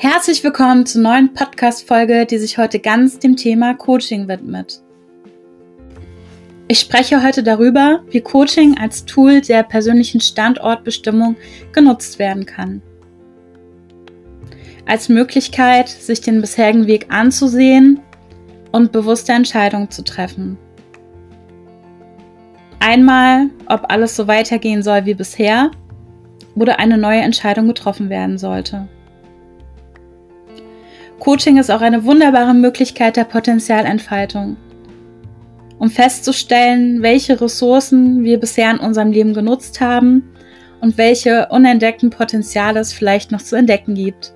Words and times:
Herzlich 0.00 0.44
willkommen 0.44 0.86
zur 0.86 1.02
neuen 1.02 1.34
Podcast-Folge, 1.34 2.24
die 2.24 2.38
sich 2.38 2.56
heute 2.56 2.78
ganz 2.78 3.18
dem 3.18 3.34
Thema 3.34 3.74
Coaching 3.74 4.28
widmet. 4.28 4.80
Ich 6.68 6.78
spreche 6.78 7.20
heute 7.20 7.42
darüber, 7.42 8.04
wie 8.08 8.20
Coaching 8.20 8.78
als 8.78 9.06
Tool 9.06 9.40
der 9.40 9.64
persönlichen 9.64 10.20
Standortbestimmung 10.20 11.34
genutzt 11.72 12.20
werden 12.20 12.46
kann. 12.46 12.80
Als 14.86 15.08
Möglichkeit, 15.08 15.88
sich 15.88 16.20
den 16.20 16.40
bisherigen 16.40 16.86
Weg 16.86 17.06
anzusehen 17.08 17.98
und 18.70 18.92
bewusste 18.92 19.32
Entscheidungen 19.32 19.90
zu 19.90 20.04
treffen. 20.04 20.56
Einmal, 22.78 23.50
ob 23.66 23.90
alles 23.90 24.14
so 24.14 24.28
weitergehen 24.28 24.84
soll 24.84 25.06
wie 25.06 25.14
bisher 25.14 25.72
oder 26.54 26.78
eine 26.78 26.98
neue 26.98 27.22
Entscheidung 27.22 27.66
getroffen 27.66 28.10
werden 28.10 28.38
sollte. 28.38 28.86
Coaching 31.20 31.58
ist 31.58 31.70
auch 31.70 31.80
eine 31.80 32.04
wunderbare 32.04 32.54
Möglichkeit 32.54 33.16
der 33.16 33.24
Potenzialentfaltung, 33.24 34.56
um 35.78 35.90
festzustellen, 35.90 37.02
welche 37.02 37.40
Ressourcen 37.40 38.22
wir 38.22 38.38
bisher 38.38 38.70
in 38.70 38.78
unserem 38.78 39.10
Leben 39.10 39.34
genutzt 39.34 39.80
haben 39.80 40.30
und 40.80 40.96
welche 40.96 41.48
unentdeckten 41.48 42.10
Potenziale 42.10 42.78
es 42.80 42.92
vielleicht 42.92 43.32
noch 43.32 43.42
zu 43.42 43.56
entdecken 43.56 43.94
gibt. 43.94 44.32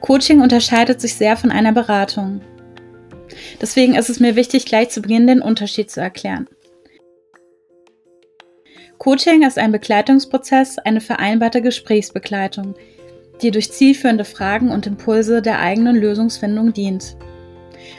Coaching 0.00 0.40
unterscheidet 0.40 1.00
sich 1.00 1.14
sehr 1.14 1.36
von 1.36 1.50
einer 1.50 1.72
Beratung. 1.72 2.40
Deswegen 3.60 3.94
ist 3.94 4.08
es 4.08 4.18
mir 4.18 4.34
wichtig, 4.34 4.64
gleich 4.64 4.88
zu 4.88 5.02
Beginn 5.02 5.26
den 5.26 5.42
Unterschied 5.42 5.90
zu 5.90 6.00
erklären. 6.00 6.48
Coaching 8.96 9.42
ist 9.42 9.58
ein 9.58 9.72
Begleitungsprozess, 9.72 10.78
eine 10.78 11.00
vereinbarte 11.00 11.62
Gesprächsbegleitung, 11.62 12.74
die 13.42 13.50
durch 13.50 13.72
zielführende 13.72 14.24
Fragen 14.24 14.70
und 14.70 14.86
Impulse 14.86 15.42
der 15.42 15.60
eigenen 15.60 15.96
Lösungsfindung 15.96 16.72
dient. 16.72 17.16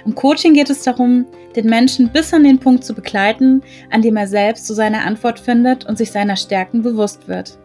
Im 0.06 0.16
Coaching 0.16 0.54
geht 0.54 0.70
es 0.70 0.84
darum, 0.84 1.26
den 1.56 1.68
Menschen 1.68 2.10
bis 2.10 2.34
an 2.34 2.44
den 2.44 2.60
Punkt 2.60 2.84
zu 2.84 2.94
begleiten, 2.94 3.62
an 3.90 4.02
dem 4.02 4.18
er 4.18 4.28
selbst 4.28 4.66
zu 4.66 4.74
seiner 4.74 5.06
Antwort 5.06 5.40
findet 5.40 5.86
und 5.86 5.98
sich 5.98 6.12
seiner 6.12 6.36
Stärken 6.36 6.82
bewusst 6.82 7.28
wird. 7.28 7.58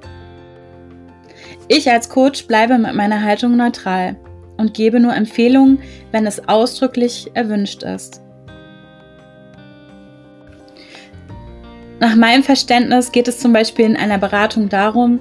Ich 1.68 1.90
als 1.90 2.08
Coach 2.08 2.46
bleibe 2.46 2.78
mit 2.78 2.94
meiner 2.94 3.22
Haltung 3.22 3.56
neutral 3.56 4.16
und 4.56 4.74
gebe 4.74 5.00
nur 5.00 5.14
Empfehlungen, 5.14 5.78
wenn 6.12 6.26
es 6.26 6.48
ausdrücklich 6.48 7.30
erwünscht 7.34 7.82
ist. 7.82 8.22
Nach 11.98 12.14
meinem 12.14 12.42
Verständnis 12.42 13.10
geht 13.10 13.26
es 13.26 13.40
zum 13.40 13.52
Beispiel 13.52 13.86
in 13.86 13.96
einer 13.96 14.18
Beratung 14.18 14.68
darum, 14.68 15.20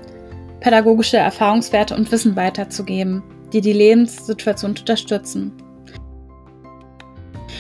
pädagogische 0.66 1.17
Erfahrungswerte 1.17 1.95
und 1.95 2.11
Wissen 2.11 2.35
weiterzugeben, 2.35 3.21
die 3.53 3.61
die 3.61 3.71
Lebenssituation 3.71 4.72
unterstützen. 4.72 5.53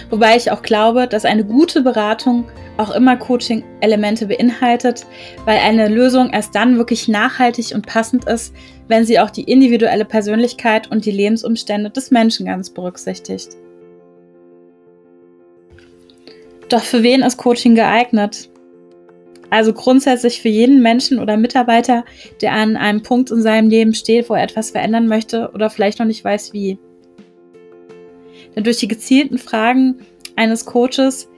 Wobei 0.09 0.35
ich 0.35 0.49
auch 0.49 0.63
glaube, 0.63 1.07
dass 1.07 1.23
eine 1.23 1.45
gute 1.45 1.83
Beratung 1.83 2.45
auch 2.77 2.89
immer 2.89 3.15
Coaching-Elemente 3.15 4.25
beinhaltet, 4.25 5.05
weil 5.45 5.59
eine 5.59 5.87
Lösung 5.87 6.31
erst 6.31 6.55
dann 6.55 6.79
wirklich 6.79 7.07
nachhaltig 7.07 7.75
und 7.75 7.85
passend 7.85 8.25
ist, 8.25 8.55
wenn 8.87 9.05
sie 9.05 9.19
auch 9.19 9.29
die 9.29 9.43
individuelle 9.43 10.05
Persönlichkeit 10.05 10.89
und 10.89 11.05
die 11.05 11.11
Lebensumstände 11.11 11.91
des 11.91 12.09
Menschen 12.09 12.47
ganz 12.47 12.71
berücksichtigt. 12.71 13.49
Doch 16.69 16.81
für 16.81 17.03
wen 17.03 17.21
ist 17.21 17.37
Coaching 17.37 17.75
geeignet? 17.75 18.49
Also 19.49 19.73
grundsätzlich 19.73 20.41
für 20.41 20.49
jeden 20.49 20.81
Menschen 20.81 21.19
oder 21.19 21.37
Mitarbeiter, 21.37 22.03
der 22.41 22.53
an 22.53 22.77
einem 22.77 23.03
Punkt 23.03 23.31
in 23.31 23.41
seinem 23.41 23.69
Leben 23.69 23.93
steht, 23.93 24.29
wo 24.29 24.33
er 24.33 24.43
etwas 24.43 24.71
verändern 24.71 25.07
möchte 25.07 25.51
oder 25.53 25.69
vielleicht 25.69 25.99
noch 25.99 26.05
nicht 26.05 26.23
weiß 26.23 26.53
wie. 26.53 26.77
Denn 28.55 28.63
durch 28.63 28.77
die 28.77 28.87
gezielten 28.87 29.37
Fragen 29.37 29.99
eines 30.35 30.65
Coaches 30.65 31.29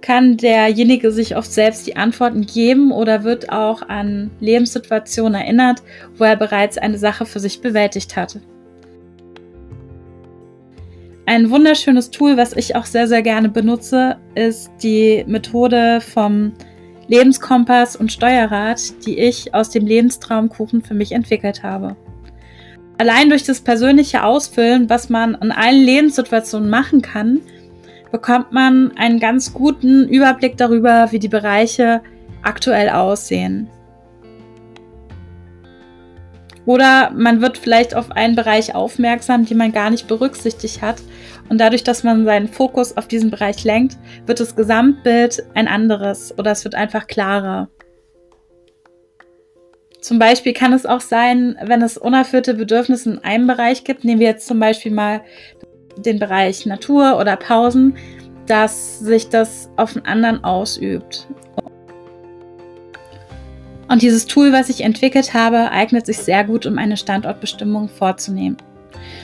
kann 0.00 0.36
derjenige 0.36 1.10
sich 1.10 1.36
oft 1.36 1.50
selbst 1.50 1.86
die 1.86 1.96
Antworten 1.96 2.46
geben 2.46 2.92
oder 2.92 3.24
wird 3.24 3.50
auch 3.50 3.82
an 3.82 4.30
Lebenssituationen 4.40 5.34
erinnert, 5.40 5.82
wo 6.16 6.24
er 6.24 6.36
bereits 6.36 6.78
eine 6.78 6.98
Sache 6.98 7.26
für 7.26 7.40
sich 7.40 7.60
bewältigt 7.60 8.14
hat. 8.14 8.38
Ein 11.28 11.50
wunderschönes 11.50 12.10
Tool, 12.10 12.36
was 12.36 12.52
ich 12.52 12.76
auch 12.76 12.84
sehr, 12.84 13.08
sehr 13.08 13.22
gerne 13.22 13.48
benutze, 13.48 14.16
ist 14.36 14.70
die 14.80 15.24
Methode 15.26 16.00
vom 16.00 16.52
Lebenskompass 17.08 17.96
und 17.96 18.12
Steuerrad, 18.12 18.80
die 19.06 19.18
ich 19.18 19.54
aus 19.54 19.70
dem 19.70 19.86
Lebenstraumkuchen 19.86 20.82
für 20.82 20.94
mich 20.94 21.12
entwickelt 21.12 21.62
habe. 21.62 21.96
Allein 22.98 23.28
durch 23.28 23.44
das 23.44 23.60
persönliche 23.60 24.24
Ausfüllen, 24.24 24.88
was 24.88 25.10
man 25.10 25.34
in 25.34 25.52
allen 25.52 25.84
Lebenssituationen 25.84 26.70
machen 26.70 27.02
kann, 27.02 27.40
bekommt 28.10 28.52
man 28.52 28.96
einen 28.96 29.20
ganz 29.20 29.52
guten 29.52 30.08
Überblick 30.08 30.56
darüber, 30.56 31.08
wie 31.12 31.18
die 31.18 31.28
Bereiche 31.28 32.00
aktuell 32.42 32.88
aussehen. 32.88 33.68
Oder 36.66 37.10
man 37.12 37.40
wird 37.40 37.56
vielleicht 37.56 37.94
auf 37.94 38.10
einen 38.10 38.34
Bereich 38.34 38.74
aufmerksam, 38.74 39.46
den 39.46 39.56
man 39.56 39.72
gar 39.72 39.88
nicht 39.88 40.08
berücksichtigt 40.08 40.82
hat. 40.82 40.96
Und 41.48 41.58
dadurch, 41.58 41.84
dass 41.84 42.02
man 42.02 42.24
seinen 42.24 42.48
Fokus 42.48 42.96
auf 42.96 43.06
diesen 43.06 43.30
Bereich 43.30 43.62
lenkt, 43.64 43.96
wird 44.26 44.40
das 44.40 44.56
Gesamtbild 44.56 45.44
ein 45.54 45.68
anderes 45.68 46.36
oder 46.36 46.50
es 46.50 46.64
wird 46.64 46.74
einfach 46.74 47.06
klarer. 47.06 47.68
Zum 50.00 50.18
Beispiel 50.18 50.52
kann 50.52 50.72
es 50.72 50.86
auch 50.86 51.00
sein, 51.00 51.56
wenn 51.62 51.82
es 51.82 51.96
unerfüllte 51.96 52.54
Bedürfnisse 52.54 53.10
in 53.10 53.18
einem 53.24 53.46
Bereich 53.46 53.84
gibt, 53.84 54.04
nehmen 54.04 54.20
wir 54.20 54.28
jetzt 54.28 54.46
zum 54.46 54.60
Beispiel 54.60 54.92
mal 54.92 55.22
den 55.96 56.18
Bereich 56.18 56.66
Natur 56.66 57.18
oder 57.18 57.36
Pausen, 57.36 57.96
dass 58.46 59.00
sich 59.00 59.28
das 59.28 59.68
auf 59.76 59.94
den 59.94 60.04
anderen 60.04 60.44
ausübt. 60.44 61.26
Und 63.96 64.02
dieses 64.02 64.26
Tool, 64.26 64.52
was 64.52 64.68
ich 64.68 64.82
entwickelt 64.82 65.32
habe, 65.32 65.70
eignet 65.70 66.04
sich 66.04 66.18
sehr 66.18 66.44
gut, 66.44 66.66
um 66.66 66.76
eine 66.76 66.98
Standortbestimmung 66.98 67.88
vorzunehmen. 67.88 68.58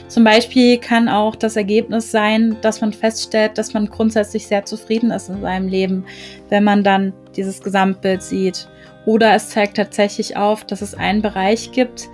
Zum 0.09 0.25
Beispiel 0.25 0.79
kann 0.79 1.11
auch 1.11 1.37
das 1.37 1.57
Ergebnis 1.57 2.11
sein, 2.11 2.57
dass 2.63 2.81
man 2.81 2.95
feststellt, 2.95 3.59
dass 3.59 3.75
man 3.75 3.91
grundsätzlich 3.91 4.47
sehr 4.47 4.65
zufrieden 4.65 5.11
ist 5.11 5.29
in 5.29 5.43
seinem 5.43 5.69
Leben, 5.69 6.07
wenn 6.49 6.65
man 6.65 6.83
dann 6.83 7.13
dieses 7.37 7.61
Gesamtbild 7.61 8.23
sieht. 8.23 8.67
Oder 9.05 9.35
es 9.35 9.51
zeigt 9.51 9.77
tatsächlich 9.77 10.39
auf, 10.39 10.65
dass 10.65 10.81
es 10.81 10.95
einen 10.95 11.21
Bereich 11.21 11.73
gibt, 11.73 12.09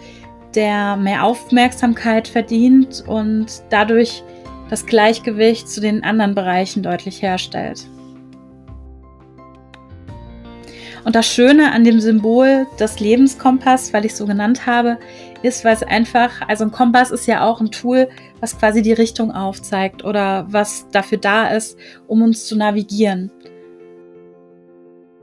der 0.56 0.96
mehr 0.96 1.22
Aufmerksamkeit 1.22 2.26
verdient 2.26 3.04
und 3.06 3.62
dadurch 3.70 4.25
das 4.69 4.84
Gleichgewicht 4.84 5.69
zu 5.69 5.80
den 5.80 6.02
anderen 6.02 6.34
Bereichen 6.34 6.82
deutlich 6.82 7.22
herstellt. 7.22 7.86
Und 11.08 11.14
das 11.14 11.26
Schöne 11.26 11.72
an 11.72 11.84
dem 11.84 12.00
Symbol 12.00 12.66
des 12.78 13.00
Lebenskompass, 13.00 13.94
weil 13.94 14.04
ich 14.04 14.12
es 14.12 14.19
so 14.19 14.26
genannt 14.26 14.66
habe, 14.66 14.98
ist, 15.41 15.64
weil 15.64 15.72
es 15.72 15.82
einfach, 15.82 16.46
also 16.46 16.64
ein 16.64 16.70
Kompass 16.70 17.10
ist 17.10 17.26
ja 17.26 17.46
auch 17.46 17.62
ein 17.62 17.70
Tool, 17.70 18.10
was 18.41 18.58
quasi 18.58 18.82
die 18.82 18.92
Richtung 18.92 19.32
aufzeigt 19.32 20.04
oder 20.04 20.44
was 20.50 20.86
dafür 20.92 21.16
da 21.16 21.48
ist, 21.48 21.78
um 22.08 22.20
uns 22.20 22.44
zu 22.44 22.56
navigieren. 22.56 23.30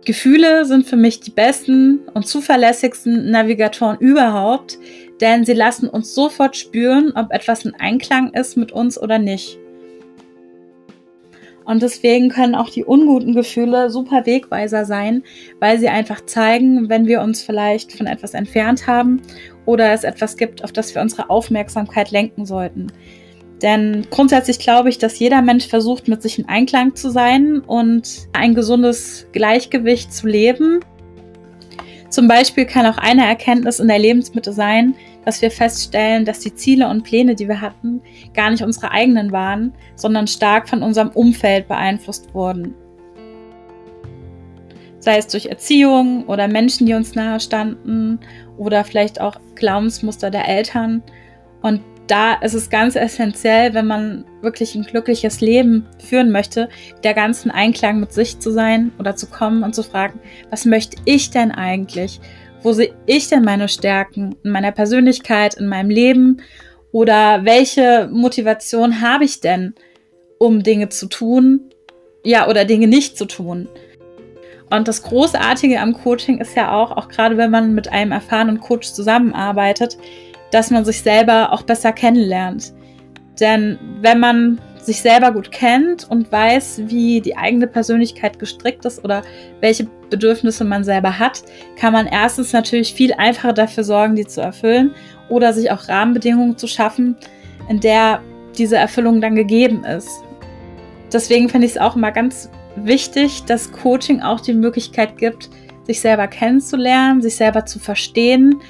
Gefühle 0.05 0.65
sind 0.65 0.87
für 0.87 0.97
mich 0.97 1.19
die 1.19 1.29
besten 1.29 1.99
und 2.15 2.25
zuverlässigsten 2.25 3.29
Navigatoren 3.29 3.99
überhaupt, 3.99 4.79
denn 5.21 5.45
sie 5.45 5.53
lassen 5.53 5.87
uns 5.87 6.15
sofort 6.15 6.57
spüren, 6.57 7.11
ob 7.15 7.31
etwas 7.31 7.63
in 7.63 7.75
Einklang 7.75 8.33
ist 8.33 8.57
mit 8.57 8.71
uns 8.71 8.99
oder 8.99 9.19
nicht. 9.19 9.59
Und 11.65 11.81
deswegen 11.81 12.29
können 12.29 12.55
auch 12.55 12.69
die 12.69 12.85
unguten 12.85 13.33
Gefühle 13.33 13.89
super 13.89 14.25
Wegweiser 14.25 14.85
sein, 14.85 15.23
weil 15.59 15.79
sie 15.79 15.89
einfach 15.89 16.25
zeigen, 16.25 16.89
wenn 16.89 17.07
wir 17.07 17.21
uns 17.21 17.41
vielleicht 17.41 17.93
von 17.93 18.05
etwas 18.05 18.33
entfernt 18.35 18.87
haben 18.87 19.21
oder 19.65 19.91
es 19.91 20.03
etwas 20.03 20.37
gibt, 20.37 20.63
auf 20.63 20.71
das 20.71 20.93
wir 20.93 21.01
unsere 21.01 21.29
Aufmerksamkeit 21.29 22.11
lenken 22.11 22.45
sollten. 22.45 22.87
Denn 23.61 24.05
grundsätzlich 24.11 24.59
glaube 24.59 24.89
ich, 24.89 24.99
dass 24.99 25.17
jeder 25.17 25.41
Mensch 25.41 25.67
versucht, 25.67 26.07
mit 26.07 26.21
sich 26.21 26.37
in 26.37 26.47
Einklang 26.47 26.95
zu 26.95 27.09
sein 27.09 27.61
und 27.61 28.27
ein 28.33 28.53
gesundes 28.53 29.27
Gleichgewicht 29.31 30.13
zu 30.13 30.27
leben. 30.27 30.81
Zum 32.09 32.27
Beispiel 32.27 32.65
kann 32.65 32.85
auch 32.85 32.97
eine 32.97 33.25
Erkenntnis 33.25 33.79
in 33.79 33.87
der 33.87 33.99
Lebensmitte 33.99 34.53
sein, 34.53 34.95
dass 35.25 35.41
wir 35.41 35.51
feststellen, 35.51 36.23
dass 36.23 36.39
die 36.39 36.53
Ziele 36.53 36.87
und 36.87 37.03
Pläne, 37.03 37.35
die 37.35 37.47
wir 37.47 37.59
hatten, 37.59 38.01
gar 38.33 38.51
nicht 38.51 38.63
unsere 38.63 38.91
eigenen 38.91 39.31
waren, 39.31 39.73
sondern 39.95 40.27
stark 40.27 40.69
von 40.69 40.83
unserem 40.83 41.09
Umfeld 41.09 41.67
beeinflusst 41.67 42.33
wurden. 42.33 42.75
Sei 44.99 45.17
es 45.17 45.27
durch 45.27 45.47
Erziehung 45.47 46.25
oder 46.25 46.47
Menschen, 46.47 46.87
die 46.87 46.93
uns 46.93 47.15
nahe 47.15 47.39
standen 47.39 48.19
oder 48.57 48.83
vielleicht 48.83 49.19
auch 49.19 49.35
Glaubensmuster 49.55 50.31
der 50.31 50.47
Eltern. 50.47 51.03
Und 51.61 51.81
da 52.07 52.33
ist 52.35 52.53
es 52.53 52.69
ganz 52.69 52.95
essentiell, 52.95 53.73
wenn 53.73 53.87
man 53.87 54.25
wirklich 54.41 54.75
ein 54.75 54.83
glückliches 54.83 55.41
Leben 55.41 55.87
führen 55.99 56.31
möchte, 56.31 56.69
der 57.03 57.13
ganzen 57.13 57.49
Einklang 57.51 57.99
mit 57.99 58.13
sich 58.13 58.39
zu 58.39 58.51
sein 58.51 58.91
oder 58.99 59.15
zu 59.15 59.27
kommen 59.27 59.63
und 59.63 59.73
zu 59.73 59.83
fragen, 59.83 60.19
was 60.49 60.65
möchte 60.65 60.97
ich 61.05 61.31
denn 61.31 61.51
eigentlich? 61.51 62.19
Wo 62.65 62.73
sehe 62.73 62.93
ich 63.05 63.29
denn 63.29 63.43
meine 63.43 63.69
Stärken 63.69 64.35
in 64.43 64.51
meiner 64.51 64.71
Persönlichkeit, 64.71 65.53
in 65.53 65.67
meinem 65.67 65.89
Leben 65.89 66.41
oder 66.91 67.45
welche 67.45 68.09
Motivation 68.11 69.01
habe 69.01 69.23
ich 69.23 69.39
denn, 69.39 69.75
um 70.39 70.63
Dinge 70.63 70.89
zu 70.89 71.07
tun, 71.07 71.69
ja, 72.23 72.47
oder 72.49 72.65
Dinge 72.65 72.87
nicht 72.87 73.17
zu 73.17 73.25
tun. 73.25 73.69
Und 74.71 74.87
das 74.87 75.03
Großartige 75.03 75.79
am 75.79 75.93
Coaching 75.93 76.39
ist 76.39 76.55
ja 76.55 76.73
auch, 76.73 76.91
auch 76.91 77.07
gerade 77.07 77.37
wenn 77.37 77.51
man 77.51 77.75
mit 77.75 77.87
einem 77.91 78.11
erfahrenen 78.11 78.59
Coach 78.59 78.91
zusammenarbeitet, 78.91 79.97
dass 80.51 80.71
man 80.71 80.83
sich 80.85 81.01
selber 81.01 81.53
auch 81.53 81.61
besser 81.61 81.93
kennenlernt. 81.93 82.73
Denn 83.39 83.77
wenn 84.01 84.19
man 84.19 84.59
sich 84.85 85.01
selber 85.01 85.31
gut 85.31 85.51
kennt 85.51 86.09
und 86.09 86.31
weiß, 86.31 86.83
wie 86.85 87.19
die 87.19 87.35
eigene 87.35 87.65
Persönlichkeit 87.65 88.37
gestrickt 88.37 88.85
ist 88.85 89.03
oder 89.03 89.23
welche 89.59 89.87
Bedürfnisse 90.09 90.63
man 90.63 90.83
selber 90.83 91.17
hat, 91.17 91.43
kann 91.75 91.93
man 91.93 92.05
erstens 92.05 92.53
natürlich 92.53 92.93
viel 92.93 93.13
einfacher 93.13 93.53
dafür 93.53 93.83
sorgen, 93.83 94.15
die 94.15 94.27
zu 94.27 94.41
erfüllen 94.41 94.93
oder 95.27 95.53
sich 95.53 95.71
auch 95.71 95.89
Rahmenbedingungen 95.89 96.57
zu 96.57 96.67
schaffen, 96.67 97.17
in 97.67 97.79
der 97.79 98.21
diese 98.57 98.77
Erfüllung 98.77 99.21
dann 99.21 99.35
gegeben 99.35 99.83
ist. 99.83 100.23
Deswegen 101.11 101.49
finde 101.49 101.65
ich 101.65 101.73
es 101.73 101.77
auch 101.81 101.95
immer 101.95 102.11
ganz 102.11 102.49
wichtig, 102.75 103.43
dass 103.45 103.71
Coaching 103.71 104.21
auch 104.21 104.39
die 104.39 104.53
Möglichkeit 104.53 105.17
gibt, 105.17 105.49
sich 105.87 105.99
selber 105.99 106.27
kennenzulernen, 106.27 107.21
sich 107.21 107.35
selber 107.35 107.65
zu 107.65 107.79
verstehen, 107.79 108.61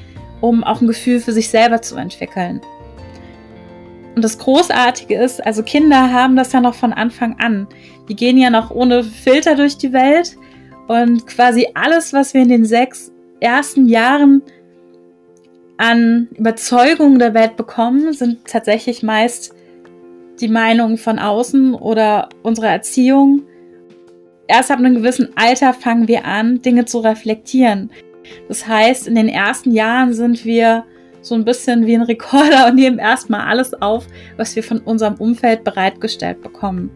um 0.42 0.64
auch 0.64 0.82
ein 0.82 0.88
Gefühl 0.88 1.20
für 1.20 1.32
sich 1.34 1.50
selber 1.50 1.82
zu 1.82 1.98
entwickeln. 1.98 2.62
Und 4.16 4.24
das 4.24 4.38
Großartige 4.38 5.16
ist, 5.16 5.46
also 5.46 5.62
Kinder 5.62 6.12
haben 6.12 6.36
das 6.36 6.54
ja 6.54 6.62
noch 6.62 6.76
von 6.76 6.94
Anfang 6.94 7.36
an. 7.40 7.68
Die 8.08 8.16
gehen 8.16 8.38
ja 8.38 8.50
noch 8.50 8.72
ohne 8.72 9.04
Filter 9.04 9.56
durch 9.56 9.78
die 9.78 9.92
Welt 9.92 10.38
und 10.88 11.28
quasi 11.28 11.68
alles, 11.74 12.14
was 12.14 12.34
wir 12.34 12.42
in 12.42 12.50
den 12.50 12.66
sechs 12.66 13.12
ersten 13.42 13.88
Jahren 13.88 14.42
an 15.78 16.30
Überzeugungen 16.38 17.20
der 17.20 17.34
Welt 17.34 17.58
bekommen, 17.58 18.14
sind 18.14 18.46
tatsächlich 18.48 19.04
meist 19.04 19.54
die 20.40 20.48
Meinungen 20.48 20.98
von 20.98 21.20
außen 21.20 21.74
oder 21.74 22.30
unsere 22.44 22.68
Erziehung. 22.68 23.44
Erst 24.48 24.72
ab 24.72 24.80
einem 24.80 24.96
gewissen 24.96 25.30
Alter 25.36 25.74
fangen 25.74 26.08
wir 26.08 26.26
an, 26.26 26.62
Dinge 26.62 26.86
zu 26.86 27.00
reflektieren. 27.00 27.90
Das 28.48 28.68
heißt, 28.68 29.08
in 29.08 29.16
den 29.16 29.30
ersten 29.30 29.72
Jahren 29.72 30.14
sind 30.14 30.46
wir 30.46 30.86
so 31.26 31.36
ein 31.36 31.46
bisschen 31.46 31.86
wie 31.86 31.96
ein 31.96 32.04
Rekorder 32.04 32.68
und 32.68 32.76
nehmen 32.76 33.00
erstmal 33.00 33.42
alles 33.42 33.74
auf, 33.82 34.08
was 34.38 34.56
wir 34.56 34.64
von 34.64 34.80
unserem 34.80 35.16
Umfeld 35.16 35.64
bereitgestellt 35.64 36.42
bekommen. 36.42 36.92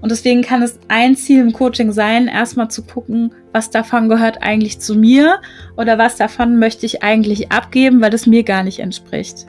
Und 0.00 0.10
deswegen 0.10 0.42
kann 0.42 0.62
es 0.62 0.78
ein 0.88 1.16
Ziel 1.16 1.40
im 1.40 1.52
Coaching 1.52 1.92
sein, 1.92 2.28
erstmal 2.28 2.70
zu 2.70 2.82
gucken, 2.82 3.34
was 3.52 3.70
davon 3.70 4.08
gehört 4.08 4.42
eigentlich 4.42 4.78
zu 4.78 4.94
mir 4.94 5.40
oder 5.76 5.98
was 5.98 6.16
davon 6.16 6.58
möchte 6.58 6.86
ich 6.86 7.02
eigentlich 7.02 7.50
abgeben, 7.50 8.00
weil 8.00 8.14
es 8.14 8.26
mir 8.26 8.42
gar 8.42 8.62
nicht 8.62 8.78
entspricht. 8.78 9.46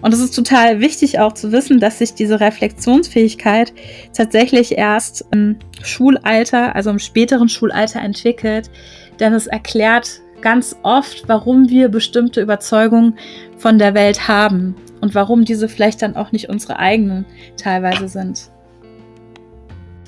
Und 0.00 0.12
es 0.12 0.20
ist 0.20 0.34
total 0.34 0.80
wichtig 0.80 1.18
auch 1.18 1.32
zu 1.32 1.50
wissen, 1.50 1.80
dass 1.80 1.98
sich 1.98 2.14
diese 2.14 2.38
Reflexionsfähigkeit 2.38 3.72
tatsächlich 4.12 4.76
erst 4.76 5.24
im 5.32 5.56
Schulalter, 5.82 6.76
also 6.76 6.90
im 6.90 6.98
späteren 6.98 7.48
Schulalter 7.48 8.00
entwickelt, 8.00 8.70
denn 9.18 9.32
es 9.32 9.46
erklärt 9.46 10.20
ganz 10.44 10.76
oft, 10.82 11.24
warum 11.26 11.68
wir 11.68 11.88
bestimmte 11.88 12.40
Überzeugungen 12.40 13.18
von 13.56 13.78
der 13.78 13.94
Welt 13.94 14.28
haben 14.28 14.76
und 15.00 15.14
warum 15.14 15.44
diese 15.44 15.68
vielleicht 15.68 16.02
dann 16.02 16.14
auch 16.14 16.30
nicht 16.30 16.48
unsere 16.48 16.78
eigenen 16.78 17.24
teilweise 17.56 18.06
sind. 18.08 18.50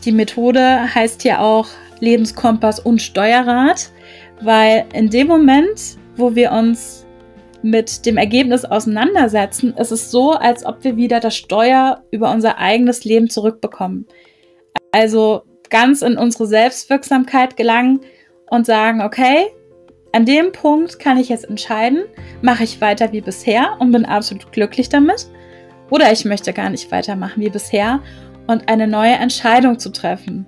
Die 0.05 0.13
Methode 0.13 0.95
heißt 0.95 1.25
ja 1.25 1.41
auch 1.41 1.67
Lebenskompass 1.99 2.79
und 2.79 3.03
Steuerrad, 3.03 3.91
weil 4.43 4.85
in 4.93 5.11
dem 5.11 5.27
Moment, 5.27 5.99
wo 6.17 6.35
wir 6.35 6.53
uns 6.53 7.07
mit 7.63 8.07
dem 8.07 8.19
Ergebnis 8.19 8.65
auseinandersetzen, 8.65 9.75
ist 9.77 9.91
es 9.91 10.11
so, 10.11 10.33
als 10.33 10.65
ob 10.65 10.85
wir 10.85 10.97
wieder 10.97 11.19
das 11.19 11.35
Steuer 11.35 12.05
über 12.11 12.31
unser 12.31 12.59
eigenes 12.59 13.05
Leben 13.05 13.31
zurückbekommen. 13.31 14.07
Also 14.93 15.43
ganz 15.71 16.03
in 16.03 16.17
unsere 16.17 16.47
Selbstwirksamkeit 16.47 17.57
gelangen 17.57 18.01
und 18.51 18.67
sagen, 18.67 19.01
okay, 19.01 19.47
an 20.17 20.25
dem 20.25 20.51
Punkt 20.51 20.99
kann 20.99 21.19
ich 21.19 21.29
jetzt 21.29 21.45
entscheiden, 21.45 22.05
mache 22.41 22.65
ich 22.65 22.81
weiter 22.81 23.13
wie 23.13 23.21
bisher 23.21 23.77
und 23.81 23.93
bin 23.93 24.07
absolut 24.07 24.51
glücklich 24.51 24.89
damit 24.89 25.27
oder 25.91 26.11
ich 26.11 26.25
möchte 26.25 26.55
gar 26.55 26.71
nicht 26.71 26.91
weitermachen 26.91 27.43
wie 27.43 27.51
bisher 27.51 28.01
und 28.47 28.67
eine 28.67 28.87
neue 28.87 29.13
Entscheidung 29.13 29.79
zu 29.79 29.93
treffen. 29.93 30.47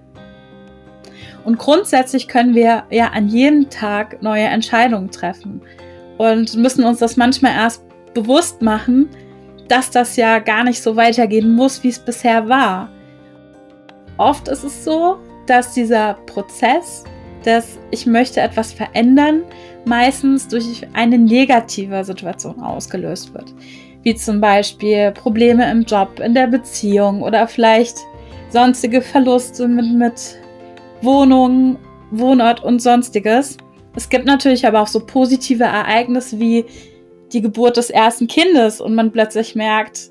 Und 1.44 1.59
grundsätzlich 1.59 2.29
können 2.29 2.55
wir 2.55 2.85
ja 2.88 3.09
an 3.09 3.29
jedem 3.29 3.69
Tag 3.69 4.23
neue 4.23 4.44
Entscheidungen 4.44 5.11
treffen 5.11 5.61
und 6.17 6.56
müssen 6.56 6.85
uns 6.85 7.00
das 7.00 7.19
manchmal 7.19 7.53
erst 7.53 7.82
bewusst 8.14 8.62
machen, 8.62 9.11
dass 9.69 9.91
das 9.91 10.17
ja 10.17 10.38
gar 10.38 10.64
nicht 10.64 10.82
so 10.82 10.97
weitergehen 10.97 11.53
muss, 11.53 11.82
wie 11.82 11.88
es 11.88 11.99
bisher 11.99 12.49
war. 12.49 12.88
Oft 14.17 14.49
ist 14.49 14.64
es 14.64 14.82
so, 14.82 15.19
dass 15.47 15.75
dieser 15.75 16.14
Prozess 16.25 17.05
dass 17.44 17.79
ich 17.90 18.06
möchte 18.06 18.40
etwas 18.40 18.73
verändern, 18.73 19.43
meistens 19.85 20.49
durch 20.49 20.87
eine 20.93 21.19
negative 21.19 22.05
Situation 22.05 22.61
ausgelöst 22.61 23.32
wird. 23.35 23.55
Wie 24.02 24.14
zum 24.14 24.40
Beispiel 24.40 25.12
Probleme 25.12 25.70
im 25.70 25.82
Job, 25.82 26.20
in 26.20 26.35
der 26.35 26.46
Beziehung 26.46 27.23
oder 27.23 27.49
vielleicht 27.49 27.99
sonstige 28.50 29.02
Verluste 29.02 29.69
mit, 29.69 29.93
mit 29.93 30.38
Wohnung, 31.02 31.79
Wohnort 32.11 32.62
und 32.62 32.81
sonstiges. 32.81 33.56
Es 33.94 34.08
gibt 34.08 34.25
natürlich 34.25 34.67
aber 34.67 34.81
auch 34.81 34.87
so 34.87 35.00
positive 35.00 35.64
Ereignisse 35.64 36.38
wie 36.38 36.64
die 37.32 37.43
Geburt 37.43 37.76
des 37.76 37.90
ersten 37.90 38.26
Kindes 38.26 38.81
und 38.81 38.94
man 38.94 39.12
plötzlich 39.12 39.55
merkt, 39.55 40.11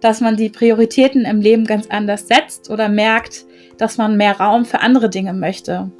dass 0.00 0.20
man 0.20 0.36
die 0.36 0.48
Prioritäten 0.48 1.24
im 1.24 1.40
Leben 1.40 1.64
ganz 1.64 1.88
anders 1.88 2.28
setzt 2.28 2.70
oder 2.70 2.88
merkt, 2.88 3.46
dass 3.78 3.96
man 3.96 4.16
mehr 4.16 4.38
Raum 4.38 4.64
für 4.64 4.80
andere 4.80 5.08
Dinge 5.08 5.32
möchte. 5.32 5.90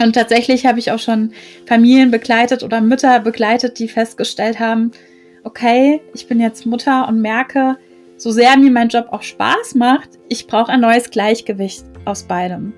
Und 0.00 0.14
tatsächlich 0.14 0.66
habe 0.66 0.78
ich 0.78 0.90
auch 0.90 0.98
schon 0.98 1.32
Familien 1.66 2.10
begleitet 2.10 2.62
oder 2.62 2.80
Mütter 2.80 3.20
begleitet, 3.20 3.78
die 3.78 3.88
festgestellt 3.88 4.58
haben, 4.58 4.90
okay, 5.44 6.00
ich 6.14 6.26
bin 6.26 6.40
jetzt 6.40 6.66
Mutter 6.66 7.06
und 7.06 7.20
merke, 7.20 7.76
so 8.16 8.30
sehr 8.30 8.56
mir 8.56 8.70
mein 8.70 8.88
Job 8.88 9.08
auch 9.10 9.22
Spaß 9.22 9.74
macht, 9.74 10.10
ich 10.28 10.46
brauche 10.46 10.72
ein 10.72 10.80
neues 10.80 11.10
Gleichgewicht 11.10 11.84
aus 12.04 12.24
beidem. 12.24 12.72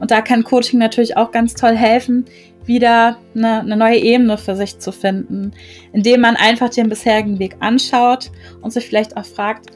Und 0.00 0.10
da 0.10 0.20
kann 0.20 0.44
Coaching 0.44 0.78
natürlich 0.78 1.16
auch 1.16 1.30
ganz 1.30 1.54
toll 1.54 1.76
helfen, 1.76 2.24
wieder 2.64 3.18
eine, 3.34 3.60
eine, 3.60 3.76
neue 3.76 3.98
Ebene 3.98 4.38
für 4.38 4.54
sich 4.54 4.78
zu 4.78 4.92
finden, 4.92 5.52
indem 5.92 6.20
man 6.20 6.36
einfach 6.36 6.68
den 6.68 6.88
bisherigen 6.88 7.38
Weg 7.38 7.56
anschaut 7.60 8.30
und 8.60 8.72
sich 8.72 8.86
vielleicht 8.86 9.16
auch 9.16 9.24
fragt, 9.24 9.70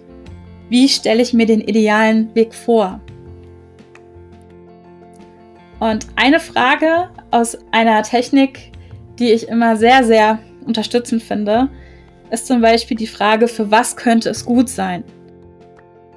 wie 0.69 0.89
stelle 0.89 1.23
ich 1.23 1.33
mir 1.33 1.47
den 1.47 1.61
idealen 1.61 2.35
Weg 2.35 2.55
vor? 2.55 3.01
Und 5.79 6.07
eine 6.17 6.41
Frage 6.41 7.11
aus 7.31 7.59
einer 7.71 8.03
Technik, 8.03 8.73
die 9.19 9.33
ich 9.33 9.49
immer 9.49 9.77
sehr, 9.77 10.05
sehr 10.05 10.39
unterstützend 10.65 11.23
finde, 11.23 11.69
ist 12.31 12.47
zum 12.47 12.61
Beispiel 12.61 12.97
die 12.97 13.07
Frage, 13.07 13.47
für 13.47 13.71
was 13.71 13.97
könnte 13.97 14.31
es 14.31 14.45
gut 14.45 14.69
sein? 14.69 15.05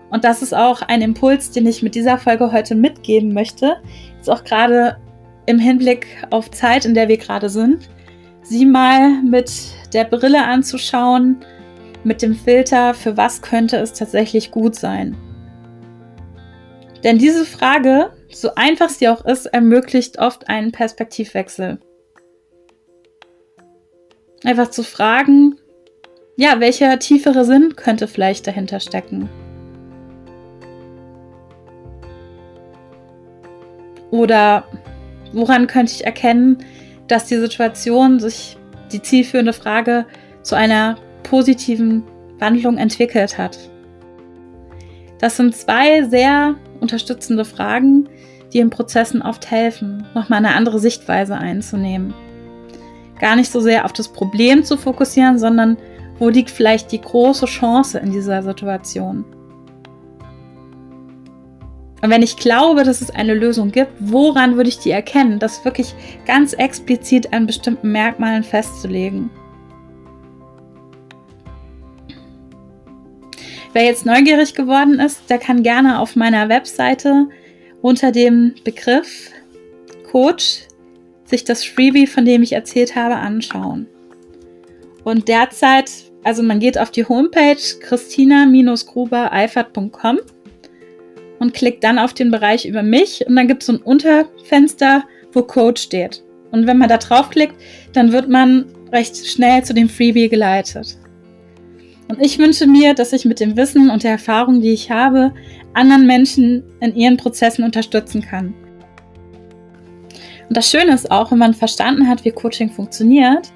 Und 0.09 0.23
das 0.23 0.41
ist 0.41 0.55
auch 0.55 0.81
ein 0.81 1.01
Impuls, 1.01 1.51
den 1.51 1.67
ich 1.67 1.83
mit 1.83 1.93
dieser 1.93 2.17
Folge 2.17 2.51
heute 2.51 2.73
mitgeben 2.73 3.33
möchte. 3.33 3.77
Jetzt 4.17 4.29
auch 4.29 4.43
gerade 4.43 4.97
im 5.45 5.59
Hinblick 5.59 6.07
auf 6.31 6.49
Zeit, 6.51 6.85
in 6.85 6.93
der 6.93 7.07
wir 7.07 7.17
gerade 7.17 7.49
sind, 7.49 7.89
sie 8.41 8.65
mal 8.65 9.21
mit 9.21 9.51
der 9.93 10.05
Brille 10.05 10.43
anzuschauen, 10.43 11.37
mit 12.03 12.21
dem 12.21 12.33
Filter, 12.33 12.93
für 12.93 13.17
was 13.17 13.41
könnte 13.41 13.77
es 13.77 13.93
tatsächlich 13.93 14.51
gut 14.51 14.75
sein? 14.75 15.15
Denn 17.03 17.17
diese 17.17 17.45
Frage, 17.45 18.11
so 18.31 18.53
einfach 18.55 18.89
sie 18.89 19.07
auch 19.07 19.25
ist, 19.25 19.47
ermöglicht 19.47 20.19
oft 20.19 20.49
einen 20.49 20.71
Perspektivwechsel. 20.71 21.79
Einfach 24.43 24.69
zu 24.69 24.83
fragen, 24.83 25.55
ja, 26.37 26.59
welcher 26.59 26.97
tiefere 26.99 27.43
Sinn 27.43 27.75
könnte 27.75 28.07
vielleicht 28.07 28.47
dahinter 28.47 28.79
stecken? 28.79 29.29
Oder 34.11 34.63
woran 35.33 35.67
könnte 35.67 35.93
ich 35.93 36.05
erkennen, 36.05 36.63
dass 37.07 37.25
die 37.25 37.37
Situation 37.37 38.19
sich 38.19 38.57
die 38.91 39.01
zielführende 39.01 39.53
Frage 39.53 40.05
zu 40.41 40.55
einer 40.55 40.97
positiven 41.23 42.03
Wandlung 42.39 42.77
entwickelt 42.77 43.37
hat? 43.37 43.57
Das 45.19 45.35
sind 45.35 45.55
zwei 45.55 46.03
sehr 46.03 46.55
unterstützende 46.79 47.43
Fragen, 47.43 48.07
die 48.53 48.59
in 48.59 48.69
Prozessen 48.69 49.21
oft 49.21 49.49
helfen, 49.51 50.05
nochmal 50.13 50.39
eine 50.39 50.55
andere 50.55 50.79
Sichtweise 50.79 51.35
einzunehmen. 51.35 52.13
Gar 53.19 53.35
nicht 53.35 53.51
so 53.51 53.59
sehr 53.59 53.85
auf 53.85 53.93
das 53.93 54.07
Problem 54.07 54.63
zu 54.63 54.77
fokussieren, 54.77 55.37
sondern 55.37 55.77
wo 56.17 56.29
liegt 56.29 56.49
vielleicht 56.49 56.91
die 56.91 57.01
große 57.01 57.45
Chance 57.45 57.99
in 57.99 58.11
dieser 58.11 58.43
Situation. 58.43 59.25
Und 62.01 62.09
wenn 62.09 62.21
ich 62.21 62.37
glaube, 62.37 62.83
dass 62.83 63.01
es 63.01 63.11
eine 63.11 63.33
Lösung 63.33 63.71
gibt, 63.71 63.91
woran 63.99 64.55
würde 64.55 64.69
ich 64.69 64.79
die 64.79 64.91
erkennen? 64.91 65.39
Das 65.39 65.65
wirklich 65.65 65.93
ganz 66.25 66.53
explizit 66.53 67.33
an 67.33 67.45
bestimmten 67.45 67.91
Merkmalen 67.91 68.43
festzulegen. 68.43 69.29
Wer 73.73 73.83
jetzt 73.83 74.05
neugierig 74.05 74.55
geworden 74.55 74.99
ist, 74.99 75.29
der 75.29 75.37
kann 75.37 75.61
gerne 75.61 75.99
auf 75.99 76.15
meiner 76.15 76.49
Webseite 76.49 77.27
unter 77.81 78.11
dem 78.11 78.53
Begriff 78.63 79.31
Coach 80.11 80.67
sich 81.25 81.43
das 81.43 81.63
Freebie, 81.63 82.07
von 82.07 82.25
dem 82.25 82.41
ich 82.41 82.53
erzählt 82.53 82.95
habe, 82.95 83.15
anschauen. 83.15 83.85
Und 85.03 85.27
derzeit, 85.27 85.91
also 86.23 86.41
man 86.43 86.59
geht 86.59 86.77
auf 86.77 86.91
die 86.91 87.05
Homepage 87.05 87.57
christina-gruber-eifert.com 87.81 90.19
und 91.39 91.53
klickt 91.53 91.83
dann 91.83 91.99
auf 91.99 92.13
den 92.13 92.31
Bereich 92.31 92.65
über 92.65 92.83
mich 92.83 93.25
und 93.25 93.35
dann 93.35 93.47
gibt 93.47 93.63
es 93.63 93.67
so 93.67 93.73
ein 93.73 93.81
Unterfenster, 93.81 95.03
wo 95.31 95.41
Coach 95.43 95.83
steht. 95.83 96.23
Und 96.51 96.67
wenn 96.67 96.77
man 96.77 96.89
da 96.89 96.97
draufklickt, 96.97 97.55
dann 97.93 98.11
wird 98.11 98.27
man 98.27 98.65
recht 98.91 99.25
schnell 99.25 99.63
zu 99.63 99.73
dem 99.73 99.87
Freebie 99.87 100.27
geleitet. 100.29 100.97
Und 102.09 102.25
ich 102.25 102.39
wünsche 102.39 102.65
mir, 102.65 102.95
dass 102.95 103.13
ich 103.13 103.23
mit 103.25 103.39
dem 103.39 103.55
Wissen 103.55 103.91
und 103.91 104.03
der 104.03 104.11
Erfahrung, 104.11 104.61
die 104.61 104.73
ich 104.73 104.89
habe, 104.89 105.31
anderen 105.73 106.07
Menschen 106.07 106.63
in 106.81 106.95
ihren 106.95 107.17
Prozessen 107.17 107.63
unterstützen 107.63 108.21
kann. 108.21 108.55
Und 110.49 110.57
das 110.57 110.71
Schöne 110.71 110.93
ist 110.93 111.11
auch, 111.11 111.31
wenn 111.31 111.37
man 111.37 111.53
verstanden 111.53 112.07
hat, 112.07 112.25
wie 112.25 112.31
Coaching 112.31 112.71
funktioniert, 112.71 113.51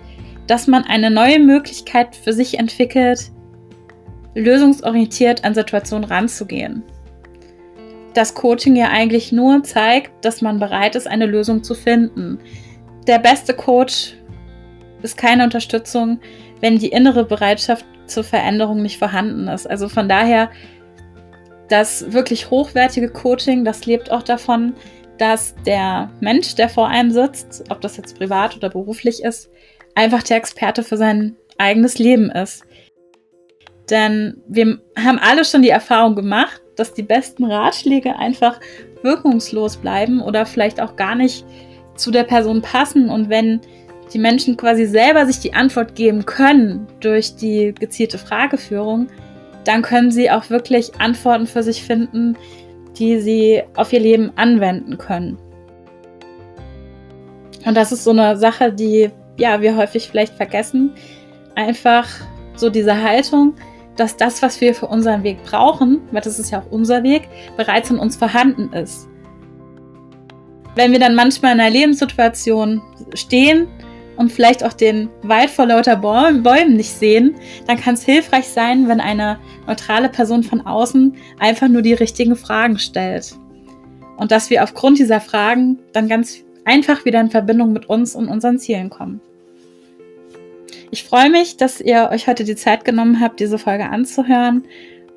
dass 0.45 0.67
man 0.67 0.83
eine 0.83 1.09
neue 1.09 1.39
Möglichkeit 1.39 2.15
für 2.15 2.31
sich 2.31 2.59
entwickelt, 2.59 3.31
lösungsorientiert 4.35 5.43
an 5.43 5.55
Situationen 5.55 6.03
ranzugehen. 6.03 6.83
Das 8.13 8.35
Coaching 8.35 8.75
ja 8.75 8.89
eigentlich 8.89 9.31
nur 9.31 9.63
zeigt, 9.63 10.23
dass 10.23 10.43
man 10.43 10.59
bereit 10.59 10.95
ist, 10.95 11.07
eine 11.07 11.25
Lösung 11.25 11.63
zu 11.63 11.73
finden. 11.73 12.37
Der 13.07 13.17
beste 13.17 13.55
Coach 13.55 14.15
ist 15.01 15.17
keine 15.17 15.43
Unterstützung, 15.43 16.19
wenn 16.61 16.77
die 16.77 16.89
innere 16.89 17.25
Bereitschaft 17.25 17.85
zur 18.05 18.23
Veränderung 18.23 18.81
nicht 18.81 18.99
vorhanden 18.99 19.47
ist. 19.47 19.69
Also 19.69 19.89
von 19.89 20.09
daher, 20.09 20.49
das 21.69 22.11
wirklich 22.11 22.49
hochwertige 22.49 23.09
Coaching, 23.09 23.65
das 23.65 23.85
lebt 23.85 24.11
auch 24.11 24.23
davon, 24.23 24.73
dass 25.17 25.55
der 25.65 26.09
Mensch, 26.19 26.55
der 26.55 26.69
vor 26.69 26.87
einem 26.87 27.11
sitzt, 27.11 27.63
ob 27.69 27.81
das 27.81 27.97
jetzt 27.97 28.17
privat 28.17 28.55
oder 28.55 28.69
beruflich 28.69 29.23
ist, 29.23 29.49
einfach 29.95 30.23
der 30.23 30.37
Experte 30.37 30.83
für 30.83 30.97
sein 30.97 31.35
eigenes 31.57 31.99
Leben 31.99 32.29
ist. 32.31 32.63
Denn 33.89 34.41
wir 34.47 34.79
haben 34.97 35.19
alle 35.19 35.45
schon 35.45 35.61
die 35.61 35.69
Erfahrung 35.69 36.15
gemacht, 36.15 36.61
dass 36.75 36.93
die 36.93 37.03
besten 37.03 37.45
Ratschläge 37.45 38.15
einfach 38.15 38.59
wirkungslos 39.03 39.77
bleiben 39.77 40.21
oder 40.21 40.45
vielleicht 40.45 40.81
auch 40.81 40.95
gar 40.95 41.15
nicht 41.15 41.45
zu 41.95 42.09
der 42.09 42.23
Person 42.23 42.61
passen. 42.61 43.09
Und 43.09 43.29
wenn 43.29 43.61
die 44.13 44.19
Menschen 44.19 44.57
quasi 44.57 44.85
selber 44.85 45.25
sich 45.25 45.39
die 45.39 45.53
Antwort 45.53 45.95
geben 45.95 46.25
können 46.25 46.87
durch 46.99 47.35
die 47.35 47.73
gezielte 47.77 48.17
Frageführung, 48.17 49.07
dann 49.65 49.81
können 49.81 50.11
sie 50.11 50.29
auch 50.29 50.49
wirklich 50.49 50.91
Antworten 50.99 51.47
für 51.47 51.63
sich 51.63 51.83
finden, 51.83 52.37
die 52.97 53.19
sie 53.19 53.63
auf 53.75 53.91
ihr 53.91 53.99
Leben 53.99 54.31
anwenden 54.35 54.97
können. 54.97 55.37
Und 57.65 57.75
das 57.75 57.91
ist 57.91 58.03
so 58.03 58.11
eine 58.11 58.37
Sache, 58.37 58.71
die 58.71 59.09
ja 59.37 59.61
wir 59.61 59.75
häufig 59.75 60.09
vielleicht 60.09 60.35
vergessen. 60.35 60.91
Einfach 61.55 62.07
so 62.55 62.69
diese 62.69 63.01
Haltung, 63.01 63.53
dass 63.95 64.17
das, 64.17 64.41
was 64.41 64.59
wir 64.59 64.75
für 64.75 64.87
unseren 64.87 65.23
Weg 65.23 65.43
brauchen, 65.43 66.01
weil 66.11 66.21
das 66.21 66.39
ist 66.39 66.51
ja 66.51 66.59
auch 66.59 66.71
unser 66.71 67.03
Weg, 67.03 67.27
bereits 67.57 67.89
in 67.89 67.97
uns 67.97 68.15
vorhanden 68.15 68.73
ist. 68.73 69.07
Wenn 70.75 70.91
wir 70.91 70.99
dann 70.99 71.15
manchmal 71.15 71.53
in 71.53 71.61
einer 71.61 71.69
Lebenssituation 71.69 72.81
stehen 73.13 73.67
und 74.15 74.31
vielleicht 74.31 74.63
auch 74.63 74.73
den 74.73 75.09
Wald 75.21 75.49
vor 75.49 75.65
lauter 75.65 75.95
Bäumen 75.95 76.75
nicht 76.75 76.91
sehen, 76.91 77.35
dann 77.67 77.79
kann 77.79 77.95
es 77.95 78.03
hilfreich 78.03 78.47
sein, 78.47 78.87
wenn 78.87 78.99
eine 78.99 79.39
neutrale 79.67 80.09
Person 80.09 80.43
von 80.43 80.61
außen 80.61 81.15
einfach 81.39 81.67
nur 81.67 81.81
die 81.81 81.93
richtigen 81.93 82.35
Fragen 82.35 82.77
stellt. 82.77 83.35
Und 84.17 84.31
dass 84.31 84.49
wir 84.49 84.63
aufgrund 84.63 84.99
dieser 84.99 85.19
Fragen 85.19 85.79
dann 85.91 86.07
ganz 86.07 86.43
einfach 86.65 87.05
wieder 87.05 87.19
in 87.19 87.29
Verbindung 87.29 87.73
mit 87.73 87.89
uns 87.89 88.15
und 88.15 88.27
unseren 88.27 88.59
Zielen 88.59 88.89
kommen. 88.89 89.19
Ich 90.91 91.03
freue 91.03 91.29
mich, 91.29 91.57
dass 91.57 91.81
ihr 91.81 92.09
euch 92.11 92.27
heute 92.27 92.43
die 92.43 92.55
Zeit 92.55 92.85
genommen 92.85 93.19
habt, 93.19 93.39
diese 93.39 93.57
Folge 93.57 93.89
anzuhören 93.89 94.63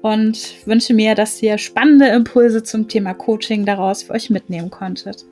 und 0.00 0.66
wünsche 0.66 0.94
mir, 0.94 1.14
dass 1.14 1.42
ihr 1.42 1.58
spannende 1.58 2.06
Impulse 2.08 2.62
zum 2.62 2.88
Thema 2.88 3.12
Coaching 3.12 3.66
daraus 3.66 4.04
für 4.04 4.14
euch 4.14 4.30
mitnehmen 4.30 4.70
konntet. 4.70 5.26